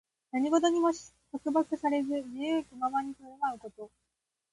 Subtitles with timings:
[0.31, 0.89] 何事にも
[1.31, 3.91] 束縛されず、自由気ままに振る舞うこと。